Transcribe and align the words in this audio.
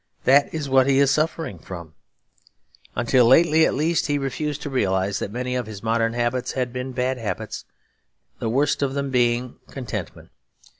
That 0.23 0.51
is 0.51 0.67
what 0.67 0.87
he 0.87 0.97
is 0.97 1.11
suffering 1.11 1.59
from. 1.59 1.93
Until 2.95 3.23
lately 3.27 3.67
at 3.67 3.75
least 3.75 4.07
he 4.07 4.17
refused 4.17 4.63
to 4.63 4.69
realise 4.71 5.19
that 5.19 5.29
many 5.29 5.53
of 5.53 5.67
his 5.67 5.83
modern 5.83 6.13
habits 6.13 6.53
had 6.53 6.73
been 6.73 6.91
bad 6.91 7.19
habits, 7.19 7.65
the 8.39 8.49
worst 8.49 8.81
of 8.81 8.95
them 8.95 9.11
being 9.11 9.57
contentment. 9.67 10.31